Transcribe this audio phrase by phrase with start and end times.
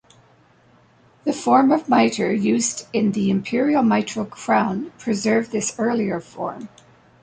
[1.25, 6.69] The form of mitre used in the imperial mitral crown preserved this earlier form.